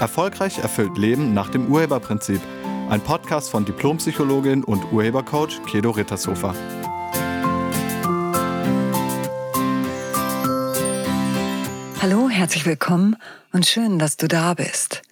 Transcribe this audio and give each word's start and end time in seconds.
Erfolgreich 0.00 0.58
erfüllt 0.58 0.96
Leben 0.96 1.34
nach 1.34 1.50
dem 1.50 1.70
Urheberprinzip. 1.70 2.40
Ein 2.88 3.02
Podcast 3.02 3.50
von 3.50 3.66
Diplompsychologin 3.66 4.64
und 4.64 4.90
Urhebercoach 4.92 5.62
Kedo 5.66 5.90
Rittershofer. 5.90 6.54
Hallo, 12.00 12.30
herzlich 12.30 12.64
willkommen 12.64 13.16
und 13.52 13.66
schön, 13.66 13.98
dass 13.98 14.16
du 14.16 14.26
da 14.26 14.54
bist. 14.54 15.02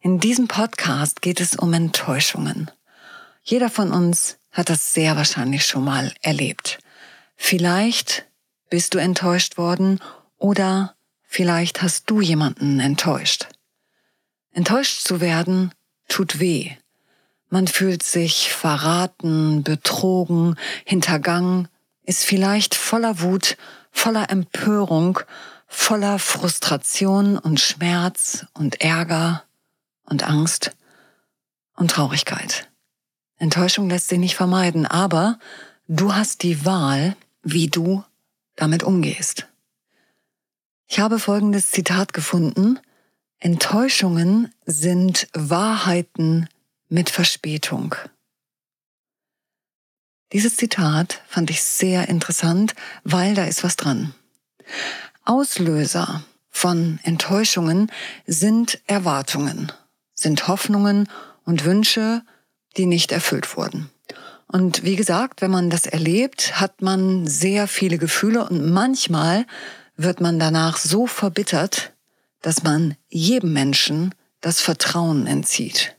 In 0.00 0.18
diesem 0.18 0.48
Podcast 0.48 1.20
geht 1.20 1.40
es 1.40 1.54
um 1.54 1.74
Enttäuschungen. 1.74 2.70
Jeder 3.42 3.68
von 3.68 3.92
uns 3.92 4.38
hat 4.50 4.70
das 4.70 4.94
sehr 4.94 5.14
wahrscheinlich 5.16 5.66
schon 5.66 5.84
mal 5.84 6.14
erlebt. 6.22 6.78
Vielleicht 7.36 8.26
bist 8.70 8.94
du 8.94 8.98
enttäuscht 8.98 9.58
worden 9.58 10.00
oder 10.38 10.94
vielleicht 11.22 11.82
hast 11.82 12.08
du 12.08 12.22
jemanden 12.22 12.80
enttäuscht. 12.80 13.48
Enttäuscht 14.52 15.06
zu 15.06 15.20
werden 15.20 15.72
tut 16.08 16.40
weh. 16.40 16.72
Man 17.50 17.66
fühlt 17.66 18.02
sich 18.02 18.52
verraten, 18.52 19.62
betrogen, 19.62 20.56
hintergangen, 20.84 21.68
ist 22.04 22.24
vielleicht 22.24 22.74
voller 22.74 23.20
Wut, 23.20 23.56
voller 23.90 24.30
Empörung, 24.30 25.20
voller 25.66 26.18
Frustration 26.18 27.38
und 27.38 27.60
Schmerz 27.60 28.46
und 28.54 28.80
Ärger 28.80 29.44
und 30.04 30.24
Angst 30.24 30.72
und 31.74 31.90
Traurigkeit. 31.90 32.68
Enttäuschung 33.36 33.88
lässt 33.88 34.08
sich 34.08 34.18
nicht 34.18 34.34
vermeiden, 34.34 34.86
aber 34.86 35.38
du 35.86 36.14
hast 36.14 36.42
die 36.42 36.64
Wahl, 36.64 37.16
wie 37.42 37.68
du 37.68 38.04
damit 38.56 38.82
umgehst. 38.82 39.46
Ich 40.86 41.00
habe 41.00 41.18
folgendes 41.18 41.70
Zitat 41.70 42.12
gefunden, 42.12 42.80
Enttäuschungen 43.40 44.52
sind 44.66 45.28
Wahrheiten 45.32 46.48
mit 46.88 47.08
Verspätung. 47.08 47.94
Dieses 50.32 50.56
Zitat 50.56 51.22
fand 51.28 51.48
ich 51.50 51.62
sehr 51.62 52.08
interessant, 52.08 52.74
weil 53.04 53.34
da 53.34 53.44
ist 53.44 53.62
was 53.62 53.76
dran. 53.76 54.12
Auslöser 55.24 56.24
von 56.50 56.98
Enttäuschungen 57.04 57.92
sind 58.26 58.80
Erwartungen, 58.86 59.72
sind 60.14 60.48
Hoffnungen 60.48 61.08
und 61.44 61.64
Wünsche, 61.64 62.22
die 62.76 62.86
nicht 62.86 63.12
erfüllt 63.12 63.56
wurden. 63.56 63.88
Und 64.48 64.82
wie 64.82 64.96
gesagt, 64.96 65.42
wenn 65.42 65.50
man 65.50 65.70
das 65.70 65.86
erlebt, 65.86 66.60
hat 66.60 66.82
man 66.82 67.26
sehr 67.26 67.68
viele 67.68 67.98
Gefühle 67.98 68.48
und 68.48 68.72
manchmal 68.72 69.46
wird 69.96 70.20
man 70.20 70.38
danach 70.38 70.76
so 70.78 71.06
verbittert, 71.06 71.92
dass 72.42 72.62
man 72.62 72.96
jedem 73.08 73.52
Menschen 73.52 74.14
das 74.40 74.60
Vertrauen 74.60 75.26
entzieht. 75.26 75.96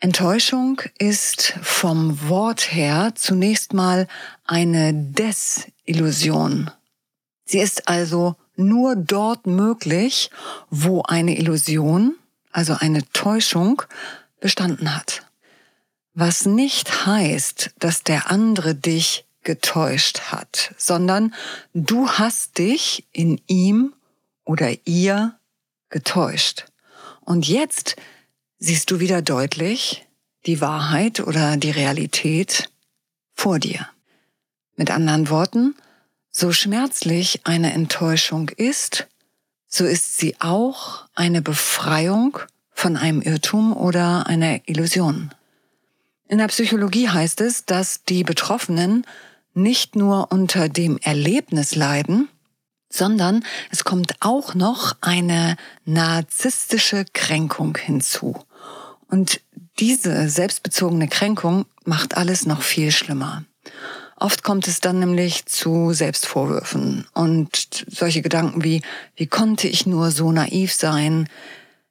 Enttäuschung 0.00 0.80
ist 0.98 1.54
vom 1.60 2.28
Wort 2.28 2.72
her 2.72 3.12
zunächst 3.16 3.72
mal 3.72 4.06
eine 4.44 4.94
Desillusion. 4.94 6.70
Sie 7.44 7.58
ist 7.58 7.88
also 7.88 8.36
nur 8.54 8.94
dort 8.94 9.46
möglich, 9.46 10.30
wo 10.70 11.02
eine 11.02 11.36
Illusion, 11.36 12.16
also 12.52 12.74
eine 12.78 13.02
Täuschung, 13.12 13.82
bestanden 14.40 14.94
hat. 14.94 15.22
Was 16.14 16.46
nicht 16.46 17.06
heißt, 17.06 17.70
dass 17.78 18.02
der 18.02 18.30
andere 18.30 18.74
dich 18.74 19.24
getäuscht 19.42 20.32
hat, 20.32 20.74
sondern 20.76 21.34
du 21.74 22.08
hast 22.08 22.58
dich 22.58 23.06
in 23.12 23.40
ihm 23.46 23.94
oder 24.48 24.74
ihr 24.86 25.38
getäuscht. 25.90 26.64
Und 27.20 27.46
jetzt 27.46 27.96
siehst 28.58 28.90
du 28.90 28.98
wieder 28.98 29.20
deutlich 29.20 30.06
die 30.46 30.62
Wahrheit 30.62 31.20
oder 31.20 31.58
die 31.58 31.70
Realität 31.70 32.70
vor 33.34 33.58
dir. 33.58 33.86
Mit 34.74 34.90
anderen 34.90 35.28
Worten, 35.28 35.74
so 36.30 36.50
schmerzlich 36.52 37.42
eine 37.44 37.74
Enttäuschung 37.74 38.48
ist, 38.48 39.06
so 39.66 39.84
ist 39.84 40.16
sie 40.16 40.34
auch 40.40 41.04
eine 41.14 41.42
Befreiung 41.42 42.38
von 42.72 42.96
einem 42.96 43.20
Irrtum 43.20 43.76
oder 43.76 44.26
einer 44.28 44.66
Illusion. 44.66 45.30
In 46.26 46.38
der 46.38 46.48
Psychologie 46.48 47.10
heißt 47.10 47.42
es, 47.42 47.66
dass 47.66 48.04
die 48.04 48.24
Betroffenen 48.24 49.06
nicht 49.52 49.94
nur 49.94 50.32
unter 50.32 50.70
dem 50.70 50.96
Erlebnis 50.98 51.74
leiden, 51.74 52.28
sondern 52.98 53.44
es 53.70 53.84
kommt 53.84 54.14
auch 54.20 54.54
noch 54.54 54.96
eine 55.00 55.56
narzisstische 55.84 57.06
Kränkung 57.14 57.78
hinzu. 57.78 58.36
Und 59.08 59.40
diese 59.78 60.28
selbstbezogene 60.28 61.08
Kränkung 61.08 61.64
macht 61.84 62.16
alles 62.16 62.44
noch 62.44 62.62
viel 62.62 62.90
schlimmer. 62.90 63.44
Oft 64.16 64.42
kommt 64.42 64.66
es 64.66 64.80
dann 64.80 64.98
nämlich 64.98 65.46
zu 65.46 65.92
Selbstvorwürfen 65.92 67.06
und 67.14 67.86
solche 67.88 68.20
Gedanken 68.20 68.64
wie, 68.64 68.82
wie 69.14 69.28
konnte 69.28 69.68
ich 69.68 69.86
nur 69.86 70.10
so 70.10 70.32
naiv 70.32 70.72
sein? 70.72 71.28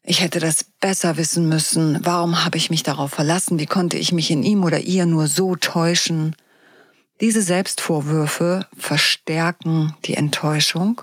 Ich 0.03 0.19
hätte 0.21 0.39
das 0.39 0.65
besser 0.65 1.15
wissen 1.15 1.47
müssen. 1.47 1.99
Warum 2.03 2.43
habe 2.43 2.57
ich 2.57 2.69
mich 2.69 2.83
darauf 2.83 3.11
verlassen? 3.11 3.59
Wie 3.59 3.65
konnte 3.65 3.97
ich 3.97 4.11
mich 4.11 4.29
in 4.29 4.43
ihm 4.43 4.63
oder 4.65 4.79
ihr 4.79 5.05
nur 5.05 5.27
so 5.27 5.55
täuschen? 5.55 6.35
Diese 7.19 7.41
Selbstvorwürfe 7.41 8.67
verstärken 8.77 9.95
die 10.05 10.13
Enttäuschung 10.13 11.01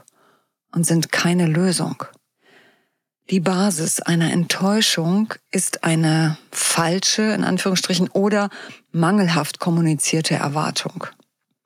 und 0.72 0.86
sind 0.86 1.10
keine 1.10 1.47
Lösung. 1.47 2.04
Die 3.30 3.41
Basis 3.41 4.00
einer 4.00 4.30
Enttäuschung 4.32 5.32
ist 5.50 5.82
eine 5.82 6.36
falsche, 6.52 7.22
in 7.22 7.42
Anführungsstrichen, 7.42 8.08
oder 8.08 8.50
mangelhaft 8.92 9.58
kommunizierte 9.58 10.34
Erwartung. 10.34 11.06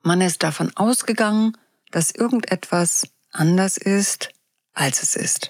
Man 0.01 0.21
ist 0.21 0.41
davon 0.41 0.71
ausgegangen, 0.75 1.57
dass 1.91 2.11
irgendetwas 2.11 3.07
anders 3.31 3.77
ist, 3.77 4.29
als 4.73 5.03
es 5.03 5.15
ist. 5.15 5.49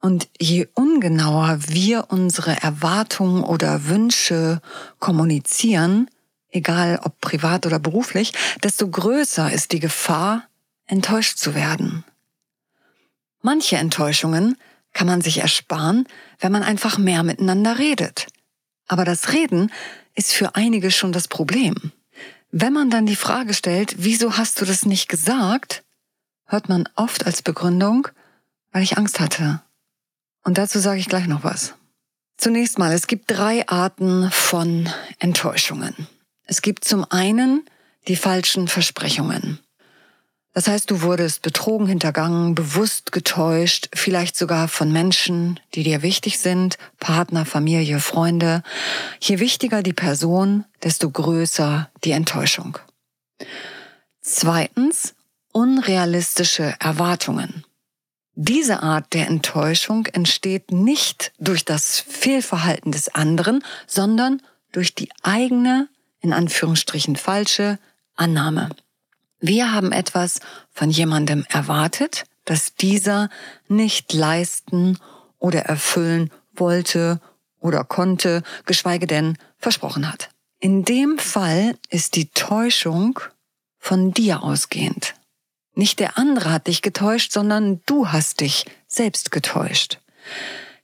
Und 0.00 0.28
je 0.40 0.68
ungenauer 0.74 1.58
wir 1.68 2.06
unsere 2.08 2.62
Erwartungen 2.62 3.42
oder 3.42 3.86
Wünsche 3.86 4.62
kommunizieren, 4.98 6.08
egal 6.50 7.00
ob 7.02 7.20
privat 7.20 7.66
oder 7.66 7.78
beruflich, 7.78 8.32
desto 8.62 8.88
größer 8.88 9.52
ist 9.52 9.72
die 9.72 9.80
Gefahr, 9.80 10.48
enttäuscht 10.86 11.38
zu 11.38 11.54
werden. 11.54 12.04
Manche 13.42 13.76
Enttäuschungen 13.76 14.56
kann 14.92 15.06
man 15.06 15.20
sich 15.20 15.38
ersparen, 15.38 16.06
wenn 16.40 16.52
man 16.52 16.62
einfach 16.62 16.98
mehr 16.98 17.22
miteinander 17.22 17.78
redet. 17.78 18.26
Aber 18.88 19.04
das 19.04 19.32
Reden 19.32 19.70
ist 20.14 20.32
für 20.32 20.54
einige 20.54 20.90
schon 20.90 21.12
das 21.12 21.28
Problem. 21.28 21.92
Wenn 22.50 22.72
man 22.72 22.90
dann 22.90 23.06
die 23.06 23.16
Frage 23.16 23.52
stellt, 23.52 23.94
wieso 23.98 24.38
hast 24.38 24.60
du 24.60 24.64
das 24.64 24.86
nicht 24.86 25.08
gesagt, 25.08 25.84
hört 26.46 26.68
man 26.68 26.88
oft 26.96 27.26
als 27.26 27.42
Begründung, 27.42 28.08
weil 28.72 28.82
ich 28.82 28.96
Angst 28.96 29.20
hatte. 29.20 29.62
Und 30.42 30.56
dazu 30.56 30.78
sage 30.78 30.98
ich 30.98 31.08
gleich 31.08 31.26
noch 31.26 31.44
was. 31.44 31.74
Zunächst 32.38 32.78
mal, 32.78 32.92
es 32.92 33.06
gibt 33.06 33.30
drei 33.30 33.68
Arten 33.68 34.30
von 34.30 34.88
Enttäuschungen. 35.18 35.94
Es 36.48 36.62
gibt 36.62 36.84
zum 36.84 37.04
einen 37.10 37.66
die 38.08 38.16
falschen 38.16 38.68
Versprechungen. 38.68 39.60
Das 40.54 40.66
heißt, 40.66 40.90
du 40.90 41.02
wurdest 41.02 41.42
betrogen, 41.42 41.86
hintergangen, 41.86 42.54
bewusst 42.54 43.12
getäuscht, 43.12 43.90
vielleicht 43.94 44.34
sogar 44.34 44.66
von 44.66 44.90
Menschen, 44.90 45.60
die 45.74 45.82
dir 45.82 46.02
wichtig 46.02 46.38
sind, 46.38 46.78
Partner, 46.98 47.44
Familie, 47.44 48.00
Freunde. 48.00 48.62
Je 49.20 49.40
wichtiger 49.40 49.82
die 49.82 49.92
Person, 49.92 50.64
desto 50.82 51.10
größer 51.10 51.90
die 52.02 52.12
Enttäuschung. 52.12 52.78
Zweitens, 54.22 55.14
unrealistische 55.52 56.74
Erwartungen. 56.80 57.64
Diese 58.34 58.82
Art 58.82 59.12
der 59.12 59.26
Enttäuschung 59.26 60.06
entsteht 60.06 60.72
nicht 60.72 61.32
durch 61.38 61.66
das 61.66 62.00
Fehlverhalten 62.00 62.90
des 62.90 63.14
anderen, 63.14 63.62
sondern 63.86 64.40
durch 64.72 64.94
die 64.94 65.10
eigene 65.22 65.88
in 66.20 66.32
Anführungsstrichen 66.32 67.16
falsche 67.16 67.78
Annahme. 68.14 68.70
Wir 69.40 69.72
haben 69.72 69.92
etwas 69.92 70.40
von 70.72 70.90
jemandem 70.90 71.44
erwartet, 71.48 72.24
das 72.44 72.74
dieser 72.74 73.28
nicht 73.68 74.12
leisten 74.12 74.98
oder 75.38 75.62
erfüllen 75.62 76.30
wollte 76.54 77.20
oder 77.60 77.84
konnte, 77.84 78.42
geschweige 78.66 79.06
denn 79.06 79.36
versprochen 79.58 80.10
hat. 80.10 80.30
In 80.58 80.84
dem 80.84 81.18
Fall 81.18 81.76
ist 81.88 82.16
die 82.16 82.30
Täuschung 82.30 83.20
von 83.78 84.12
dir 84.12 84.42
ausgehend. 84.42 85.14
Nicht 85.74 86.00
der 86.00 86.18
andere 86.18 86.50
hat 86.50 86.66
dich 86.66 86.82
getäuscht, 86.82 87.30
sondern 87.30 87.80
du 87.86 88.08
hast 88.08 88.40
dich 88.40 88.66
selbst 88.88 89.30
getäuscht. 89.30 90.00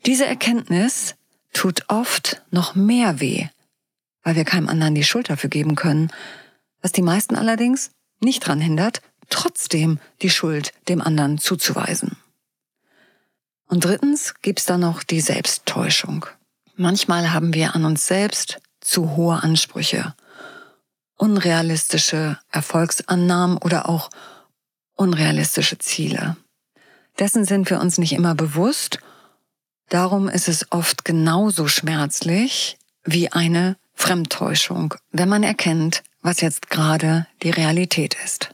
Diese 0.07 0.27
Erkenntnis 0.27 1.17
tut 1.53 1.89
oft 1.89 2.43
noch 2.51 2.77
mehr 2.77 3.19
weh, 3.19 3.49
weil 4.25 4.35
wir 4.35 4.45
keinem 4.45 4.69
anderen 4.69 4.95
die 4.95 5.05
Schuld 5.05 5.31
dafür 5.31 5.51
geben 5.51 5.77
können, 5.77 6.11
was 6.83 6.93
die 6.93 7.03
meisten 7.03 7.37
allerdings 7.37 7.93
nicht 8.21 8.41
dran 8.41 8.61
hindert, 8.61 9.01
trotzdem 9.29 10.01
die 10.23 10.31
Schuld 10.31 10.73
dem 10.89 11.01
anderen 11.01 11.39
zuzuweisen. 11.39 12.17
Und 13.67 13.85
drittens 13.85 14.35
gibt's 14.43 14.67
da 14.67 14.79
noch 14.79 15.03
die 15.03 15.21
Selbsttäuschung. 15.21 16.27
Manchmal 16.77 17.33
haben 17.33 17.55
wir 17.55 17.75
an 17.75 17.85
uns 17.85 18.07
selbst 18.07 18.61
zu 18.81 19.17
hohe 19.17 19.43
Ansprüche, 19.43 20.15
unrealistische 21.17 22.39
Erfolgsannahmen 22.51 23.59
oder 23.59 23.89
auch 23.89 24.11
unrealistische 24.95 25.79
Ziele. 25.79 26.37
Dessen 27.19 27.45
sind 27.45 27.71
wir 27.71 27.81
uns 27.81 27.99
nicht 27.99 28.13
immer 28.13 28.35
bewusst. 28.35 28.99
Darum 29.89 30.29
ist 30.29 30.49
es 30.49 30.71
oft 30.73 31.05
genauso 31.05 31.69
schmerzlich 31.69 32.77
wie 33.05 33.31
eine 33.33 33.77
Fremdtäuschung, 33.95 34.95
wenn 35.13 35.29
man 35.29 35.43
erkennt, 35.43 36.03
was 36.23 36.41
jetzt 36.41 36.71
gerade 36.71 37.27
die 37.43 37.51
Realität 37.51 38.17
ist. 38.25 38.51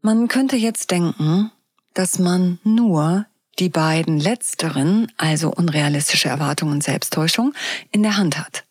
Man 0.00 0.28
könnte 0.28 0.56
jetzt 0.56 0.90
denken, 0.90 1.50
dass 1.94 2.18
man 2.18 2.58
nur 2.62 3.26
die 3.58 3.68
beiden 3.68 4.20
letzteren, 4.20 5.10
also 5.16 5.50
unrealistische 5.50 6.28
Erwartungen 6.28 6.74
und 6.74 6.84
Selbsttäuschung, 6.84 7.54
in 7.90 8.02
der 8.02 8.16
Hand 8.16 8.38
hat. 8.38 8.64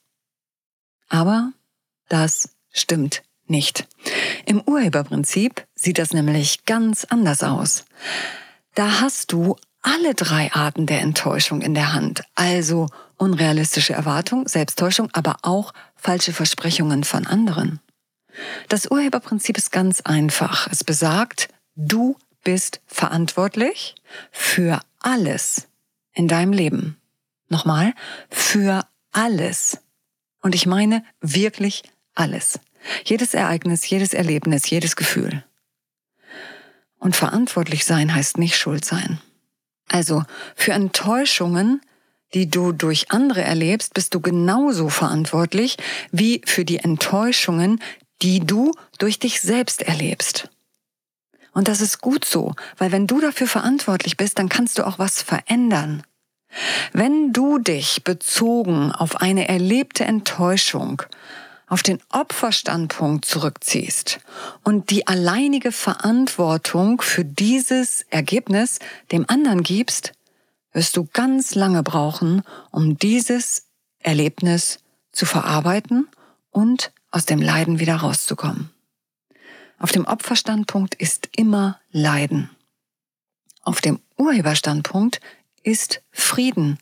Aber 1.09 1.51
das 2.07 2.55
stimmt 2.71 3.23
nicht. 3.47 3.87
Im 4.45 4.61
Urheberprinzip 4.61 5.65
sieht 5.75 5.97
das 5.99 6.13
nämlich 6.13 6.65
ganz 6.65 7.05
anders 7.05 7.43
aus. 7.43 7.85
Da 8.75 9.01
hast 9.01 9.31
du 9.31 9.57
alle 9.81 10.13
drei 10.13 10.51
Arten 10.53 10.85
der 10.85 11.01
Enttäuschung 11.01 11.61
in 11.61 11.73
der 11.73 11.93
Hand, 11.93 12.23
also 12.35 12.87
unrealistische 13.17 13.93
Erwartung, 13.93 14.47
Selbsttäuschung, 14.47 15.09
aber 15.13 15.37
auch 15.41 15.73
falsche 15.95 16.33
Versprechungen 16.33 17.03
von 17.03 17.27
anderen. 17.27 17.79
Das 18.69 18.89
Urheberprinzip 18.89 19.57
ist 19.57 19.71
ganz 19.71 20.01
einfach. 20.01 20.67
Es 20.71 20.83
besagt, 20.83 21.49
du 21.75 22.17
bist 22.43 22.81
verantwortlich 22.85 23.95
für 24.31 24.79
alles 24.99 25.67
in 26.13 26.27
deinem 26.27 26.53
Leben. 26.53 26.97
Nochmal, 27.49 27.93
für 28.29 28.85
alles. 29.11 29.79
Und 30.41 30.53
ich 30.55 30.65
meine 30.65 31.03
wirklich 31.21 31.83
alles. 32.13 32.59
Jedes 33.05 33.33
Ereignis, 33.33 33.89
jedes 33.89 34.13
Erlebnis, 34.13 34.69
jedes 34.69 34.95
Gefühl. 34.95 35.43
Und 36.99 37.15
verantwortlich 37.15 37.85
sein 37.85 38.13
heißt 38.13 38.37
nicht 38.37 38.57
schuld 38.57 38.85
sein. 38.85 39.19
Also 39.89 40.23
für 40.55 40.73
Enttäuschungen, 40.73 41.81
die 42.33 42.49
du 42.49 42.71
durch 42.71 43.11
andere 43.11 43.41
erlebst, 43.41 43.93
bist 43.93 44.13
du 44.13 44.19
genauso 44.19 44.89
verantwortlich 44.89 45.77
wie 46.11 46.41
für 46.45 46.65
die 46.65 46.79
Enttäuschungen, 46.79 47.81
die 48.21 48.39
du 48.39 48.73
durch 48.97 49.19
dich 49.19 49.41
selbst 49.41 49.81
erlebst. 49.81 50.49
Und 51.53 51.67
das 51.67 51.81
ist 51.81 52.01
gut 52.01 52.25
so, 52.25 52.53
weil 52.77 52.91
wenn 52.91 53.07
du 53.07 53.19
dafür 53.19 53.47
verantwortlich 53.47 54.17
bist, 54.17 54.37
dann 54.37 54.49
kannst 54.49 54.77
du 54.77 54.85
auch 54.85 54.99
was 54.99 55.21
verändern. 55.21 56.03
Wenn 56.93 57.33
du 57.33 57.57
dich 57.57 58.03
bezogen 58.03 58.91
auf 58.91 59.21
eine 59.21 59.47
erlebte 59.47 60.05
Enttäuschung 60.05 61.01
auf 61.67 61.83
den 61.83 61.99
Opferstandpunkt 62.09 63.25
zurückziehst 63.25 64.19
und 64.63 64.89
die 64.89 65.07
alleinige 65.07 65.73
Verantwortung 65.73 67.01
für 67.01 67.25
dieses 67.25 68.05
Ergebnis 68.09 68.79
dem 69.11 69.25
anderen 69.27 69.63
gibst, 69.63 70.13
wirst 70.77 70.95
du 70.95 71.09
ganz 71.11 71.55
lange 71.55 71.81
brauchen, 71.81 72.43
um 72.69 72.99
dieses 72.99 73.65
Erlebnis 73.97 74.77
zu 75.11 75.25
verarbeiten 75.25 76.07
und 76.51 76.91
aus 77.09 77.25
dem 77.25 77.41
Leiden 77.41 77.79
wieder 77.79 77.95
rauszukommen. 77.95 78.69
Auf 79.79 79.91
dem 79.91 80.05
Opferstandpunkt 80.05 80.93
ist 80.93 81.29
immer 81.35 81.81
Leiden. 81.89 82.51
Auf 83.63 83.81
dem 83.81 83.99
Urheberstandpunkt 84.17 85.19
ist 85.63 86.03
Frieden. 86.11 86.77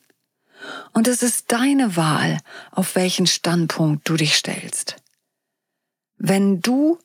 Und 0.92 1.08
es 1.08 1.22
ist 1.22 1.50
deine 1.50 1.96
Wahl, 1.96 2.40
auf 2.72 2.96
welchen 2.96 3.26
Standpunkt 3.26 4.06
du 4.06 4.18
dich 4.18 4.34
stellst. 4.34 4.96
Wenn 6.18 6.60
du 6.60 6.98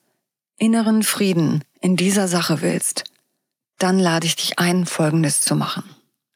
inneren 0.57 1.03
Frieden 1.03 1.63
in 1.79 1.95
dieser 1.95 2.27
Sache 2.27 2.61
willst, 2.61 3.05
dann 3.77 3.97
lade 3.97 4.27
ich 4.27 4.35
dich 4.35 4.59
ein, 4.59 4.85
Folgendes 4.85 5.39
zu 5.39 5.55
machen. 5.55 5.83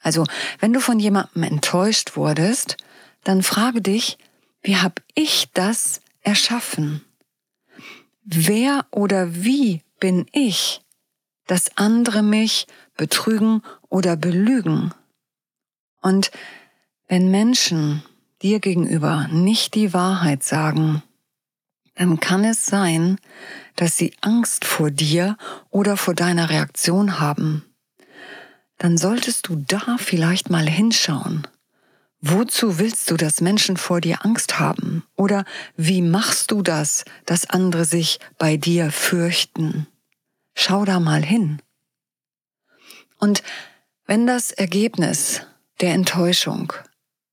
Also, 0.06 0.24
wenn 0.60 0.72
du 0.72 0.82
von 0.82 1.00
jemandem 1.00 1.42
enttäuscht 1.42 2.16
wurdest, 2.16 2.78
dann 3.24 3.42
frage 3.42 3.82
dich, 3.82 4.20
wie 4.62 4.78
habe 4.78 5.02
ich 5.16 5.50
das 5.56 6.00
erschaffen? 6.22 7.04
Wer 8.24 8.86
oder 8.92 9.34
wie 9.34 9.82
bin 10.00 10.28
ich, 10.32 10.82
dass 11.48 11.76
andere 11.76 12.22
mich 12.22 12.68
betrügen 12.96 13.64
oder 13.90 14.16
belügen? 14.16 14.94
Und 16.04 16.30
wenn 17.08 17.32
Menschen 17.32 18.04
dir 18.44 18.60
gegenüber 18.60 19.28
nicht 19.30 19.74
die 19.74 19.92
Wahrheit 19.92 20.44
sagen, 20.44 21.02
dann 21.96 22.20
kann 22.20 22.44
es 22.44 22.68
sein, 22.68 23.18
dass 23.76 23.98
sie 23.98 24.14
Angst 24.22 24.66
vor 24.66 24.92
dir 24.92 25.36
oder 25.72 25.98
vor 25.98 26.14
deiner 26.14 26.52
Reaktion 26.52 27.20
haben. 27.20 27.66
Dann 28.78 28.98
solltest 28.98 29.48
du 29.48 29.64
da 29.68 29.98
vielleicht 29.98 30.50
mal 30.50 30.68
hinschauen. 30.68 31.48
Wozu 32.22 32.80
willst 32.80 33.12
du, 33.12 33.18
dass 33.18 33.42
Menschen 33.42 33.78
vor 33.78 34.02
dir 34.02 34.26
Angst 34.26 34.60
haben? 34.60 35.04
Oder 35.16 35.46
wie 35.78 36.02
machst 36.02 36.52
du 36.52 36.62
das, 36.62 37.06
dass 37.26 37.50
andere 37.50 37.86
sich 37.86 38.20
bei 38.38 38.58
dir 38.58 38.92
fürchten? 38.92 39.88
Schau 40.56 40.86
da 40.86 41.00
mal 41.00 41.24
hin. 41.24 41.62
Und 43.20 43.44
wenn 44.08 44.26
das 44.26 44.52
Ergebnis 44.52 45.42
der 45.82 45.94
Enttäuschung 45.94 46.74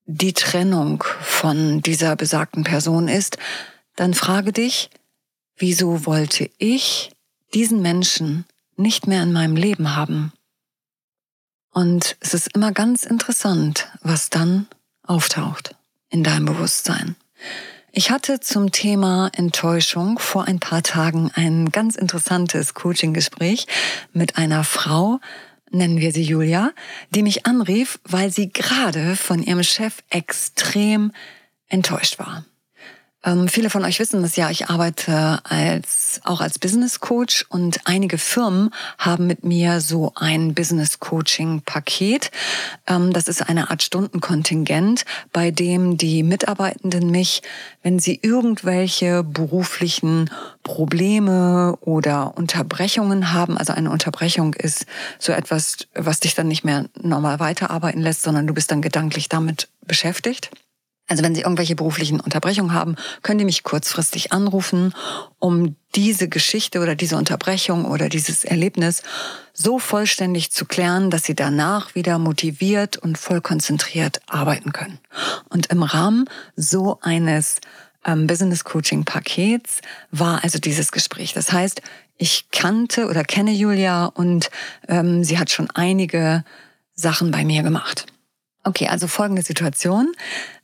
die 0.05 0.33
Trennung 0.33 1.03
von 1.21 1.81
dieser 1.81 2.15
besagten 2.15 2.63
Person 2.63 3.07
ist, 3.07 3.37
dann 3.95 4.13
frage 4.13 4.51
dich, 4.51 4.89
wieso 5.57 6.05
wollte 6.05 6.49
ich 6.57 7.11
diesen 7.53 7.81
Menschen 7.81 8.45
nicht 8.75 9.07
mehr 9.07 9.23
in 9.23 9.31
meinem 9.31 9.55
Leben 9.55 9.95
haben? 9.95 10.33
Und 11.73 12.17
es 12.19 12.33
ist 12.33 12.55
immer 12.55 12.71
ganz 12.71 13.03
interessant, 13.03 13.87
was 14.01 14.29
dann 14.29 14.67
auftaucht 15.05 15.75
in 16.09 16.23
deinem 16.23 16.45
Bewusstsein. 16.45 17.15
Ich 17.91 18.11
hatte 18.11 18.39
zum 18.39 18.71
Thema 18.71 19.29
Enttäuschung 19.33 20.17
vor 20.19 20.45
ein 20.45 20.59
paar 20.59 20.83
Tagen 20.83 21.31
ein 21.33 21.69
ganz 21.71 21.95
interessantes 21.95 22.73
Coaching-Gespräch 22.73 23.67
mit 24.13 24.37
einer 24.37 24.63
Frau, 24.63 25.19
nennen 25.71 25.99
wir 25.99 26.11
sie 26.11 26.23
Julia, 26.23 26.71
die 27.09 27.23
mich 27.23 27.45
anrief, 27.45 27.99
weil 28.03 28.31
sie 28.31 28.49
gerade 28.49 29.15
von 29.15 29.41
ihrem 29.41 29.63
Chef 29.63 30.03
extrem 30.09 31.11
enttäuscht 31.67 32.19
war. 32.19 32.45
Ähm, 33.25 33.47
viele 33.47 33.69
von 33.69 33.85
euch 33.85 33.99
wissen 33.99 34.21
das 34.21 34.35
ja, 34.35 34.49
ich 34.49 34.67
arbeite 34.67 35.39
als, 35.43 36.19
auch 36.23 36.41
als 36.41 36.59
Business 36.59 36.99
Coach 36.99 37.45
und 37.49 37.79
einige 37.85 38.17
Firmen 38.17 38.71
haben 38.97 39.27
mit 39.27 39.45
mir 39.45 39.79
so 39.79 40.11
ein 40.15 40.53
Business 40.53 40.99
Coaching 40.99 41.61
Paket. 41.61 42.31
Ähm, 42.85 43.13
das 43.13 43.27
ist 43.27 43.41
eine 43.41 43.69
Art 43.69 43.81
Stundenkontingent, 43.81 45.05
bei 45.31 45.51
dem 45.51 45.97
die 45.97 46.23
Mitarbeitenden 46.23 47.11
mich, 47.11 47.41
wenn 47.81 47.99
sie 47.99 48.19
irgendwelche 48.21 49.23
beruflichen 49.23 50.29
Probleme 50.63 51.77
oder 51.81 52.37
Unterbrechungen 52.37 53.31
haben, 53.31 53.57
also 53.57 53.73
eine 53.73 53.91
Unterbrechung 53.91 54.53
ist 54.53 54.85
so 55.19 55.31
etwas, 55.31 55.77
was 55.93 56.19
dich 56.19 56.35
dann 56.35 56.47
nicht 56.47 56.63
mehr 56.63 56.85
normal 57.01 57.39
weiterarbeiten 57.39 58.01
lässt, 58.01 58.23
sondern 58.23 58.47
du 58.47 58.53
bist 58.53 58.71
dann 58.71 58.81
gedanklich 58.81 59.29
damit 59.29 59.69
beschäftigt 59.85 60.51
also 61.07 61.23
wenn 61.23 61.35
Sie 61.35 61.41
irgendwelche 61.41 61.75
beruflichen 61.75 62.19
Unterbrechungen 62.19 62.73
haben, 62.73 62.95
können 63.21 63.39
die 63.39 63.45
mich 63.45 63.63
kurzfristig 63.63 64.31
anrufen, 64.31 64.93
um 65.37 65.75
diese 65.95 66.29
Geschichte 66.29 66.79
oder 66.79 66.95
diese 66.95 67.17
Unterbrechung 67.17 67.85
oder 67.85 68.09
dieses 68.09 68.45
Erlebnis 68.45 69.03
so 69.53 69.79
vollständig 69.79 70.51
zu 70.51 70.65
klären, 70.65 71.09
dass 71.09 71.25
Sie 71.25 71.35
danach 71.35 71.93
wieder 71.93 72.19
motiviert 72.19 72.97
und 72.97 73.17
voll 73.17 73.41
konzentriert 73.41 74.21
arbeiten 74.27 74.71
können. 74.71 74.99
Und 75.49 75.67
im 75.67 75.83
Rahmen 75.83 76.25
so 76.55 76.99
eines 77.01 77.59
ähm, 78.05 78.25
Business 78.27 78.63
Coaching 78.63 79.03
Pakets 79.03 79.81
war 80.11 80.43
also 80.43 80.57
dieses 80.57 80.91
Gespräch. 80.91 81.33
Das 81.33 81.51
heißt, 81.51 81.81
ich 82.17 82.49
kannte 82.51 83.07
oder 83.07 83.23
kenne 83.23 83.51
Julia 83.51 84.05
und 84.05 84.49
ähm, 84.87 85.23
sie 85.23 85.37
hat 85.37 85.49
schon 85.49 85.69
einige 85.71 86.43
Sachen 86.95 87.31
bei 87.31 87.43
mir 87.43 87.63
gemacht. 87.63 88.05
Okay, 88.63 88.87
also 88.87 89.07
folgende 89.07 89.41
Situation. 89.41 90.13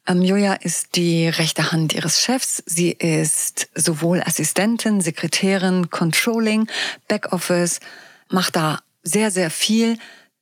Ähm, 0.08 0.22
Julia 0.22 0.53
ist 0.53 0.96
die 0.96 1.27
rechte 1.27 1.72
Hand 1.72 1.94
ihres 1.94 2.22
Chefs. 2.22 2.63
Sie 2.65 2.91
ist 2.91 3.70
sowohl 3.75 4.22
Assistentin, 4.22 5.01
Sekretärin, 5.01 5.89
Controlling, 5.89 6.68
Backoffice, 7.08 7.79
macht 8.29 8.56
da 8.56 8.79
sehr, 9.03 9.32
sehr 9.32 9.50
viel 9.50 9.98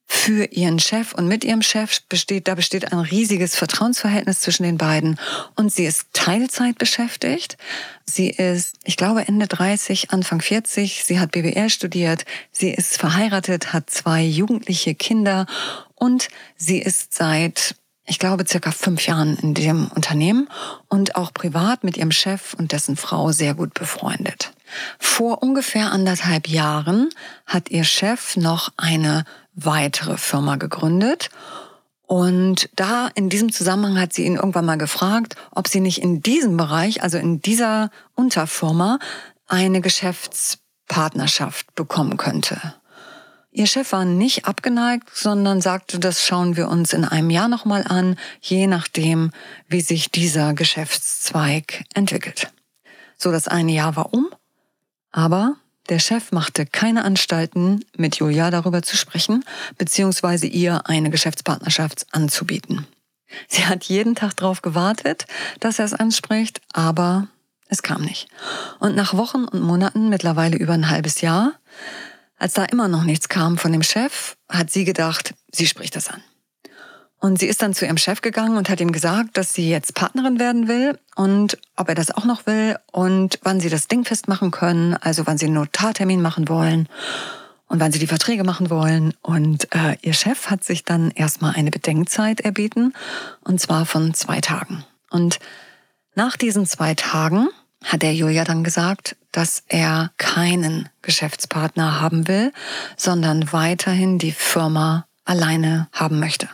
für 0.10 0.46
ihren 0.46 0.80
Chef 0.80 1.14
und 1.14 1.28
mit 1.28 1.44
ihrem 1.44 1.62
Chef 1.62 2.02
besteht, 2.04 2.48
da 2.48 2.56
besteht 2.56 2.94
ein 2.94 3.00
riesiges 3.00 3.58
Vertrauensverhältnis 3.58 4.40
zwischen 4.40 4.64
den 4.64 4.78
beiden 4.78 5.20
und 5.56 5.74
sie 5.74 5.86
ist 5.86 6.06
Teilzeit 6.14 6.78
beschäftigt. 6.78 7.58
Sie 8.06 8.30
ist, 8.30 8.76
ich 8.86 8.96
glaube, 8.96 9.28
Ende 9.28 9.48
30, 9.48 10.12
Anfang 10.12 10.40
40. 10.40 11.04
Sie 11.04 11.20
hat 11.20 11.34
BWL 11.34 11.70
studiert. 11.70 12.24
Sie 12.54 12.70
ist 12.70 12.98
verheiratet, 12.98 13.74
hat 13.74 13.90
zwei 13.90 14.24
jugendliche 14.24 14.96
Kinder 14.96 15.46
und 16.00 16.30
sie 16.56 16.80
ist 16.80 17.14
seit, 17.14 17.76
ich 18.06 18.20
glaube, 18.20 18.46
circa 18.48 18.72
fünf 18.72 19.06
Jahren 19.06 19.38
in 19.38 19.54
dem 19.54 19.88
Unternehmen 19.88 20.48
und 20.88 21.16
auch 21.16 21.34
privat 21.34 21.84
mit 21.84 21.98
ihrem 21.98 22.12
Chef 22.12 22.54
und 22.54 22.72
dessen 22.72 22.96
Frau 22.96 23.32
sehr 23.32 23.54
gut 23.54 23.74
befreundet. 23.74 24.54
Vor 25.00 25.44
ungefähr 25.44 25.92
anderthalb 25.92 26.48
Jahren 26.48 27.10
hat 27.46 27.70
ihr 27.70 27.84
Chef 27.84 28.38
noch 28.38 28.70
eine 28.78 29.26
weitere 29.54 30.18
Firma 30.18 30.58
gegründet 30.58 31.30
und 32.08 32.70
da 32.74 33.10
in 33.16 33.28
diesem 33.28 33.52
Zusammenhang 33.52 34.00
hat 34.00 34.14
sie 34.14 34.26
ihn 34.26 34.38
irgendwann 34.38 34.66
mal 34.66 34.78
gefragt, 34.78 35.36
ob 35.52 35.68
sie 35.68 35.82
nicht 35.82 36.02
in 36.02 36.22
diesem 36.22 36.56
Bereich, 36.56 37.04
also 37.04 37.18
in 37.18 37.42
dieser 37.42 37.92
Unterfirma, 38.16 39.00
eine 39.46 39.82
Geschäftspartnerschaft 39.82 41.76
bekommen 41.76 42.16
könnte. 42.16 42.76
Ihr 43.58 43.66
Chef 43.66 43.92
war 43.92 44.06
nicht 44.06 44.46
abgeneigt, 44.46 45.10
sondern 45.16 45.62
sagte, 45.62 45.98
das 45.98 46.24
schauen 46.24 46.56
wir 46.58 46.68
uns 46.68 46.94
in 46.94 47.04
einem 47.04 47.32
Jahr 47.32 47.48
nochmal 47.48 47.84
an, 47.88 48.16
je 48.40 48.68
nachdem, 48.68 49.32
wie 49.68 49.82
sich 49.82 50.12
dieser 50.12 50.54
Geschäftszweig 50.54 51.84
entwickelt. 51.96 52.52
So, 53.18 53.32
das 53.32 53.48
eine 53.48 53.72
Jahr 53.72 53.96
war 53.96 54.14
um, 54.14 54.30
aber 55.12 55.56
der 55.90 55.98
Chef 55.98 56.32
machte 56.32 56.68
keine 56.68 57.04
Anstalten, 57.04 57.84
mit 57.98 58.18
Julia 58.18 58.52
darüber 58.52 58.84
zu 58.84 58.96
sprechen, 58.96 59.44
beziehungsweise 59.80 60.46
ihr 60.46 60.88
eine 60.88 61.10
Geschäftspartnerschaft 61.10 62.06
anzubieten. 62.12 62.86
Sie 63.48 63.66
hat 63.66 63.86
jeden 63.86 64.14
Tag 64.14 64.38
darauf 64.38 64.62
gewartet, 64.62 65.26
dass 65.62 65.80
er 65.80 65.86
es 65.86 65.96
anspricht, 65.96 66.62
aber 66.74 67.28
es 67.70 67.82
kam 67.82 68.04
nicht. 68.04 68.28
Und 68.78 68.96
nach 68.96 69.16
Wochen 69.16 69.46
und 69.46 69.64
Monaten, 69.64 70.10
mittlerweile 70.10 70.58
über 70.58 70.74
ein 70.74 70.92
halbes 70.92 71.22
Jahr, 71.22 71.54
als 72.38 72.54
da 72.54 72.66
immer 72.66 72.88
noch 72.88 73.04
nichts 73.04 73.30
kam 73.30 73.58
von 73.58 73.72
dem 73.72 73.84
Chef, 73.84 74.36
hat 74.50 74.70
sie 74.70 74.86
gedacht, 74.86 75.34
sie 75.52 75.68
spricht 75.68 75.96
das 75.96 76.10
an. 76.10 76.22
Und 77.20 77.40
sie 77.40 77.48
ist 77.48 77.64
dann 77.64 77.74
zu 77.74 77.86
ihrem 77.86 77.98
Chef 77.98 78.22
gegangen 78.22 78.58
und 78.58 78.70
hat 78.70 78.80
ihm 78.80 78.92
gesagt, 78.92 79.38
dass 79.38 79.54
sie 79.54 79.70
jetzt 79.70 79.96
Partnerin 79.96 80.40
werden 80.40 80.68
will 80.68 81.00
und 81.16 81.58
ob 81.76 81.90
er 81.90 81.96
das 81.96 82.12
auch 82.12 82.26
noch 82.26 82.46
will 82.46 82.78
und 82.92 83.40
wann 83.42 83.60
sie 83.60 83.70
das 83.70 83.88
Ding 83.88 84.06
festmachen 84.06 84.52
können, 84.52 84.94
also 84.96 85.26
wann 85.26 85.38
sie 85.40 85.46
einen 85.46 85.56
Notartermin 85.56 86.22
machen 86.22 86.48
wollen 86.48 86.88
und 87.68 87.80
wann 87.80 87.92
sie 87.92 88.00
die 88.00 88.08
Verträge 88.08 88.44
machen 88.44 88.70
wollen. 88.70 89.16
Und 89.22 89.74
äh, 89.76 89.98
ihr 90.02 90.14
Chef 90.14 90.52
hat 90.52 90.64
sich 90.64 90.84
dann 90.84 91.10
erstmal 91.10 91.56
eine 91.56 91.72
Bedenkzeit 91.72 92.42
erbeten 92.42 92.94
und 93.42 93.60
zwar 93.60 93.88
von 93.88 94.14
zwei 94.14 94.40
Tagen. 94.40 94.86
Und 95.10 95.40
nach 96.14 96.38
diesen 96.38 96.68
zwei 96.68 96.94
Tagen 96.94 97.50
hat 97.84 98.04
der 98.04 98.14
Julia 98.14 98.44
dann 98.44 98.64
gesagt, 98.64 99.16
dass 99.32 99.64
er 99.68 100.12
keinen 100.18 100.90
Geschäftspartner 101.02 102.02
haben 102.02 102.28
will, 102.28 102.52
sondern 102.96 103.52
weiterhin 103.52 104.20
die 104.20 104.32
Firma 104.32 105.08
alleine 105.26 105.90
haben 105.92 106.20
möchte. 106.20 106.50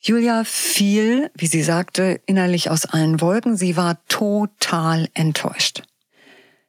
Julia 0.00 0.44
fiel, 0.44 1.30
wie 1.34 1.48
sie 1.48 1.62
sagte, 1.62 2.20
innerlich 2.26 2.70
aus 2.70 2.84
allen 2.84 3.20
Wolken. 3.20 3.56
Sie 3.56 3.76
war 3.76 3.98
total 4.06 5.08
enttäuscht. 5.14 5.82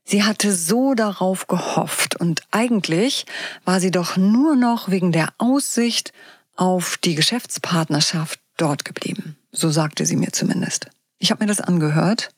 Sie 0.03 0.23
hatte 0.23 0.53
so 0.53 0.95
darauf 0.95 1.47
gehofft 1.47 2.15
und 2.15 2.41
eigentlich 2.51 3.25
war 3.65 3.79
sie 3.79 3.91
doch 3.91 4.17
nur 4.17 4.55
noch 4.55 4.89
wegen 4.89 5.11
der 5.11 5.33
Aussicht 5.37 6.13
auf 6.55 6.97
die 6.97 7.13
Geschäftspartnerschaft 7.13 8.39
dort 8.55 8.85
geblieben. 8.85 9.37
So 9.51 9.69
sagte 9.69 10.05
sie 10.05 10.15
mir 10.15 10.31
zumindest. 10.31 10.87
Ich 11.19 11.29
habe 11.29 11.43
mir 11.43 11.47
das 11.47 11.61
angehört, 11.61 12.29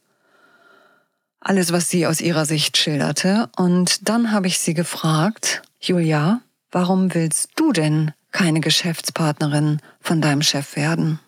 alles, 1.39 1.71
was 1.71 1.89
sie 1.89 2.05
aus 2.05 2.21
ihrer 2.21 2.45
Sicht 2.45 2.77
schilderte, 2.77 3.49
und 3.55 4.09
dann 4.09 4.31
habe 4.31 4.47
ich 4.47 4.59
sie 4.59 4.73
gefragt, 4.73 5.61
Julia, 5.79 6.41
warum 6.71 7.13
willst 7.13 7.51
du 7.55 7.71
denn 7.71 8.13
keine 8.31 8.59
Geschäftspartnerin 8.59 9.79
von 9.99 10.21
deinem 10.21 10.41
Chef 10.41 10.75
werden. 10.75 11.19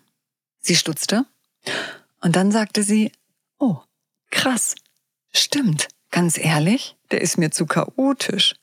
Sie 0.60 0.76
stutzte 0.76 1.24
und 2.20 2.36
dann 2.36 2.52
sagte 2.52 2.82
sie, 2.82 3.12
oh, 3.58 3.78
krass, 4.30 4.74
stimmt, 5.32 5.88
ganz 6.10 6.38
ehrlich, 6.38 6.96
der 7.10 7.20
ist 7.20 7.38
mir 7.38 7.50
zu 7.50 7.66
chaotisch. 7.66 8.54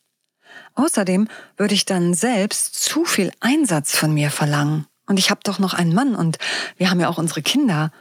Außerdem 0.76 1.28
würde 1.58 1.74
ich 1.74 1.86
dann 1.86 2.14
selbst 2.14 2.76
zu 2.76 3.06
viel 3.06 3.32
Einsatz 3.40 3.96
von 3.96 4.14
mir 4.14 4.32
verlangen. 4.32 4.86
Und 5.08 5.18
ich 5.18 5.30
habe 5.30 5.42
doch 5.44 5.60
noch 5.60 5.74
einen 5.74 5.94
Mann 5.94 6.16
und 6.16 6.38
wir 6.78 6.90
haben 6.90 7.00
ja 7.00 7.10
auch 7.10 7.18
unsere 7.18 7.42
Kinder. 7.42 7.92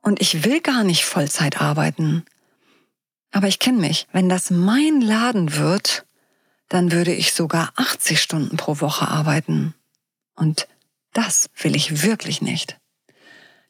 Und 0.00 0.20
ich 0.20 0.44
will 0.44 0.60
gar 0.60 0.84
nicht 0.84 1.04
Vollzeit 1.04 1.60
arbeiten. 1.60 2.24
Aber 3.34 3.48
ich 3.48 3.58
kenne 3.58 3.80
mich. 3.80 4.06
Wenn 4.12 4.28
das 4.28 4.50
mein 4.50 5.00
Laden 5.00 5.56
wird, 5.56 6.06
dann 6.68 6.92
würde 6.92 7.12
ich 7.12 7.34
sogar 7.34 7.72
80 7.74 8.22
Stunden 8.22 8.56
pro 8.56 8.80
Woche 8.80 9.08
arbeiten. 9.08 9.74
Und 10.36 10.68
das 11.12 11.50
will 11.60 11.74
ich 11.74 12.04
wirklich 12.04 12.42
nicht. 12.42 12.78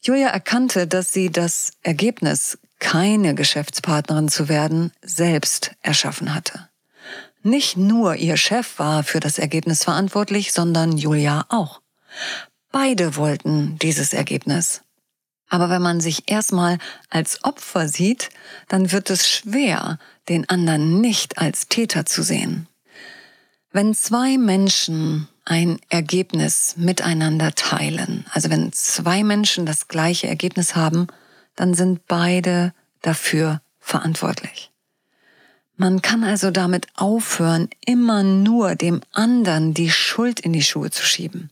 Julia 0.03 0.29
erkannte, 0.29 0.87
dass 0.87 1.15
sie 1.15 1.31
das 1.31 1.73
Ergebnis, 1.83 2.59
keine 2.79 3.35
Geschäftspartnerin 3.35 4.29
zu 4.29 4.51
werden, 4.51 4.93
selbst 5.01 5.71
erschaffen 5.81 6.35
hatte. 6.35 6.69
Nicht 7.43 7.79
nur 7.79 8.17
ihr 8.17 8.37
Chef 8.37 8.79
war 8.79 9.03
für 9.03 9.21
das 9.21 9.39
Ergebnis 9.39 9.83
verantwortlich, 9.83 10.53
sondern 10.53 10.99
Julia 10.99 11.47
auch. 11.49 11.81
Beide 12.71 13.17
wollten 13.17 13.79
dieses 13.79 14.13
Ergebnis. 14.13 14.83
Aber 15.55 15.71
wenn 15.71 15.83
man 15.83 16.01
sich 16.01 16.29
erstmal 16.29 16.79
als 17.11 17.45
Opfer 17.45 17.87
sieht, 17.87 18.31
dann 18.67 18.91
wird 18.91 19.09
es 19.09 19.31
schwer, 19.31 20.01
den 20.29 20.49
anderen 20.49 21.01
nicht 21.01 21.39
als 21.39 21.69
Täter 21.69 22.05
zu 22.07 22.25
sehen. 22.25 22.67
Wenn 23.71 23.95
zwei 23.95 24.37
Menschen 24.37 25.29
ein 25.45 25.79
Ergebnis 25.91 26.75
miteinander 26.77 27.55
teilen. 27.55 28.27
Also 28.33 28.51
wenn 28.51 28.73
zwei 28.73 29.23
Menschen 29.23 29.65
das 29.65 29.87
gleiche 29.87 30.27
Ergebnis 30.27 30.75
haben, 30.75 31.07
dann 31.55 31.75
sind 31.75 32.09
beide 32.09 32.75
dafür 33.01 33.61
verantwortlich. 33.79 34.73
Man 35.77 36.03
kann 36.03 36.25
also 36.25 36.51
damit 36.51 36.89
aufhören, 36.97 37.69
immer 37.87 38.25
nur 38.25 38.75
dem 38.75 39.03
anderen 39.13 39.73
die 39.73 39.91
Schuld 39.91 40.41
in 40.41 40.53
die 40.53 40.65
Schuhe 40.65 40.91
zu 40.91 41.05
schieben. 41.05 41.51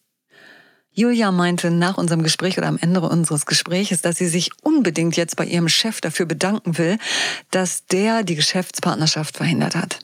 Julia 0.94 1.32
meinte 1.32 1.70
nach 1.70 1.96
unserem 1.96 2.22
Gespräch 2.22 2.58
oder 2.58 2.68
am 2.68 2.78
Ende 2.78 3.00
unseres 3.00 3.46
Gespräches, 3.46 4.02
dass 4.02 4.16
sie 4.16 4.28
sich 4.28 4.50
unbedingt 4.62 5.16
jetzt 5.16 5.37
bei 5.37 5.44
ihrem 5.44 5.68
Chef 5.68 6.00
dafür 6.02 6.26
bedanken 6.26 6.76
will, 6.76 6.99
dass 7.50 7.87
der 7.87 8.25
die 8.25 8.34
Geschäftspartnerschaft 8.34 9.37
verhindert 9.37 9.75
hat. 9.75 10.00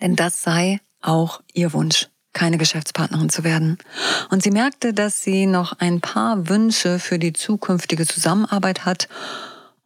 Denn 0.00 0.16
das 0.16 0.42
sei 0.42 0.80
auch 1.00 1.40
ihr 1.52 1.72
Wunsch 1.72 2.08
keine 2.32 2.58
Geschäftspartnerin 2.58 3.28
zu 3.28 3.44
werden. 3.44 3.78
Und 4.28 4.42
sie 4.42 4.50
merkte, 4.50 4.92
dass 4.92 5.22
sie 5.22 5.46
noch 5.46 5.78
ein 5.78 6.00
paar 6.00 6.48
Wünsche 6.48 6.98
für 6.98 7.20
die 7.20 7.32
zukünftige 7.32 8.06
Zusammenarbeit 8.06 8.84
hat 8.84 9.08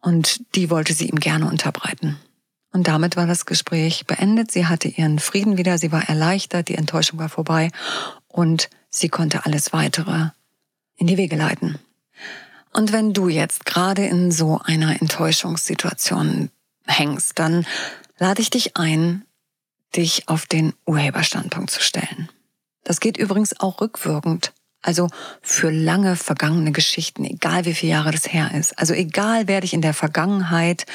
und 0.01 0.41
die 0.55 0.69
wollte 0.69 0.93
sie 0.93 1.09
ihm 1.09 1.19
gerne 1.19 1.45
unterbreiten. 1.45 2.17
Und 2.71 2.87
damit 2.87 3.15
war 3.15 3.27
das 3.27 3.45
Gespräch 3.45 4.05
beendet. 4.07 4.51
Sie 4.51 4.65
hatte 4.65 4.87
ihren 4.87 5.19
Frieden 5.19 5.57
wieder, 5.57 5.77
sie 5.77 5.91
war 5.91 6.09
erleichtert, 6.09 6.69
die 6.69 6.75
Enttäuschung 6.75 7.19
war 7.19 7.29
vorbei 7.29 7.69
und 8.27 8.69
sie 8.89 9.09
konnte 9.09 9.45
alles 9.45 9.71
weitere 9.73 10.29
in 10.99 11.07
die 11.07 11.17
Wege 11.17 11.35
leiten. 11.35 11.79
Und 12.71 12.91
wenn 12.91 13.13
du 13.13 13.29
jetzt 13.29 13.65
gerade 13.65 14.05
in 14.05 14.31
so 14.31 14.59
einer 14.63 15.01
Enttäuschungssituation 15.01 16.51
hängst, 16.85 17.39
dann 17.39 17.65
lade 18.19 18.41
ich 18.41 18.49
dich 18.49 18.77
ein, 18.77 19.25
dich 19.95 20.29
auf 20.29 20.45
den 20.45 20.73
Urheberstandpunkt 20.85 21.71
zu 21.71 21.81
stellen. 21.81 22.29
Das 22.83 22.99
geht 22.99 23.17
übrigens 23.17 23.59
auch 23.59 23.81
rückwirkend. 23.81 24.53
Also 24.81 25.09
für 25.41 25.71
lange 25.71 26.15
vergangene 26.15 26.71
Geschichten, 26.71 27.25
egal 27.25 27.65
wie 27.65 27.73
viele 27.73 27.91
Jahre 27.91 28.11
das 28.11 28.31
her 28.31 28.51
ist. 28.53 28.79
Also 28.79 28.93
egal, 28.93 29.47
wer 29.47 29.59
dich 29.59 29.73
in 29.73 29.81
der 29.81 29.93
Vergangenheit 29.93 30.85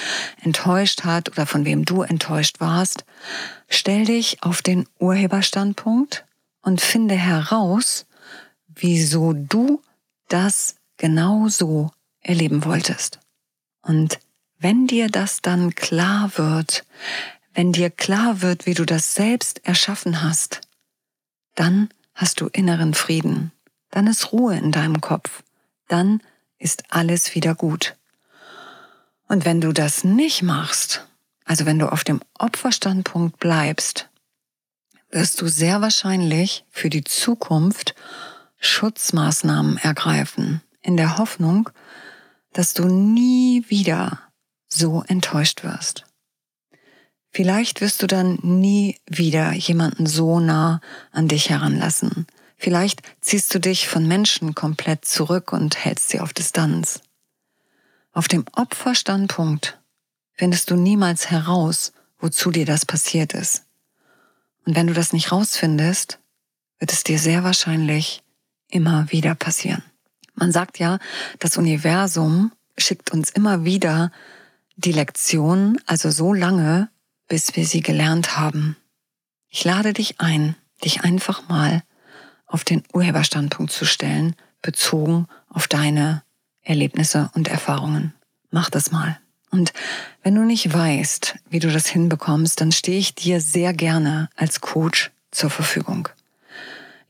enttäuscht 0.43 1.05
hat 1.05 1.29
oder 1.29 1.45
von 1.45 1.67
wem 1.67 1.85
du 1.85 2.03
enttäuscht 2.03 2.61
warst, 2.61 3.05
stell 3.69 4.07
dich 4.07 4.43
auf 4.43 4.63
den 4.63 4.87
Urheberstandpunkt 4.99 6.25
und 6.63 6.81
finde 6.81 7.15
heraus, 7.15 8.07
wieso 8.75 9.35
du 9.35 9.83
das 10.35 10.75
genau 10.97 11.49
so 11.49 11.93
erleben 12.21 12.65
wolltest. 12.65 13.21
Und 13.83 14.19
wenn 14.59 14.89
dir 14.89 15.09
das 15.09 15.43
dann 15.43 15.77
klar 15.77 16.33
wird, 16.37 16.85
wenn 17.53 17.73
dir 17.73 17.89
klar 17.89 18.43
wird, 18.43 18.67
wie 18.67 18.75
du 18.75 18.85
das 18.85 19.15
selbst 19.15 19.65
erschaffen 19.65 20.23
hast, 20.23 20.61
dann 21.55 21.89
hast 22.15 22.41
du 22.41 22.49
inneren 22.49 22.95
Frieden, 22.95 23.53
dann 23.91 24.09
ist 24.09 24.33
Ruhe 24.33 24.57
in 24.57 24.73
deinem 24.73 25.01
Kopf, 25.01 25.45
dann 25.87 26.21
ist 26.59 26.83
alles 26.89 27.37
wieder 27.37 27.55
gut. 27.55 27.95
Und 29.29 29.45
wenn 29.45 29.61
du 29.61 29.73
das 29.73 30.03
nicht 30.03 30.43
machst, 30.43 31.07
also 31.45 31.65
wenn 31.65 31.79
du 31.79 31.93
auf 31.93 32.03
dem 32.03 32.21
Opferstandpunkt 32.39 33.39
bleibst, 33.39 34.09
wirst 35.11 35.41
du 35.41 35.47
sehr 35.47 35.81
wahrscheinlich 35.81 36.65
für 36.71 36.91
die 36.91 37.05
Zukunft 37.05 37.95
Schutzmaßnahmen 38.67 39.79
ergreifen, 39.79 40.63
in 40.83 40.97
der 40.97 41.19
Hoffnung, 41.19 41.71
dass 42.53 42.75
du 42.75 42.87
nie 42.87 43.65
wieder 43.69 44.21
so 44.69 45.05
enttäuscht 45.07 45.65
wirst. 45.65 46.05
Vielleicht 47.31 47.81
wirst 47.81 48.03
du 48.03 48.07
dann 48.07 48.39
nie 48.43 48.99
wieder 49.07 49.53
jemanden 49.53 50.07
so 50.07 50.39
nah 50.41 50.81
an 51.11 51.29
dich 51.29 51.51
heranlassen. 51.51 52.27
Vielleicht 52.57 53.03
ziehst 53.21 53.53
du 53.55 53.59
dich 53.59 53.89
von 53.89 54.07
Menschen 54.07 54.55
komplett 54.55 55.05
zurück 55.05 55.53
und 55.53 55.85
hältst 55.85 56.11
sie 56.11 56.21
auf 56.21 56.33
Distanz. 56.33 57.01
Auf 58.13 58.29
dem 58.29 58.45
Opferstandpunkt 58.53 59.81
findest 60.33 60.71
du 60.71 60.77
niemals 60.77 61.31
heraus, 61.31 61.93
wozu 62.19 62.51
dir 62.51 62.67
das 62.67 62.87
passiert 62.87 63.33
ist. 63.33 63.65
Und 64.65 64.77
wenn 64.77 64.87
du 64.87 64.95
das 64.95 65.13
nicht 65.13 65.33
rausfindest, 65.33 66.21
wird 66.79 66.93
es 66.93 67.05
dir 67.05 67.19
sehr 67.19 67.45
wahrscheinlich 67.45 68.24
immer 68.75 69.11
wieder 69.11 69.35
passieren. 69.35 69.83
Man 70.35 70.53
sagt 70.53 70.79
ja, 70.79 70.99
das 71.39 71.57
Universum 71.57 72.53
schickt 72.77 73.13
uns 73.13 73.31
immer 73.31 73.65
wieder 73.65 74.11
die 74.77 74.93
Lektion, 74.93 75.79
also 75.87 76.11
so 76.11 76.35
lange, 76.35 76.89
bis 77.29 77.55
wir 77.55 77.67
sie 77.67 77.81
gelernt 77.81 78.37
haben. 78.37 78.77
Ich 79.49 79.65
lade 79.65 79.93
dich 79.93 80.21
ein, 80.21 80.57
dich 80.83 81.03
einfach 81.03 81.49
mal 81.49 81.83
auf 82.47 82.65
den 82.65 82.83
Urheberstandpunkt 82.93 83.73
zu 83.73 83.85
stellen, 83.85 84.35
bezogen 84.61 85.29
auf 85.49 85.69
deine 85.69 86.23
Erlebnisse 86.63 87.31
und 87.35 87.49
Erfahrungen. 87.49 88.15
Mach 88.51 88.71
das 88.71 88.91
mal. 88.91 89.19
Und 89.51 89.73
wenn 90.25 90.35
du 90.35 90.43
nicht 90.43 90.73
weißt, 90.73 91.37
wie 91.49 91.61
du 91.61 91.71
das 91.71 91.87
hinbekommst, 91.87 92.61
dann 92.61 92.73
stehe 92.73 92.99
ich 92.99 93.15
dir 93.15 93.41
sehr 93.41 93.73
gerne 93.73 94.29
als 94.35 94.61
Coach 94.61 95.13
zur 95.31 95.51
Verfügung. 95.51 96.09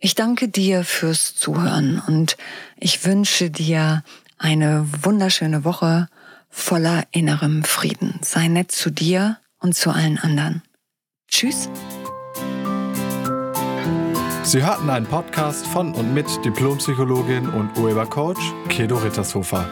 Ich 0.05 0.15
danke 0.15 0.49
dir 0.49 0.85
fürs 0.85 1.35
Zuhören 1.35 2.03
und 2.07 2.37
ich 2.77 3.07
wünsche 3.07 3.49
dir 3.49 4.05
eine 4.37 4.87
wunderschöne 5.01 5.65
Woche 5.65 6.11
voller 6.51 7.05
innerem 7.11 7.65
Frieden. 7.65 8.21
Sei 8.21 8.49
nett 8.49 8.71
zu 8.71 8.91
dir 8.91 9.39
und 9.61 9.75
zu 9.75 9.91
allen 9.91 10.19
anderen. 10.19 10.61
Tschüss. 11.29 11.71
Sie 14.43 14.63
hörten 14.63 14.91
einen 14.91 15.07
Podcast 15.07 15.67
von 15.69 15.95
und 15.95 16.13
mit 16.13 16.27
Diplompsychologin 16.45 17.49
und 17.49 17.75
Urhebercoach 17.79 18.53
Kedo 18.69 18.99
Rittershofer. 18.99 19.67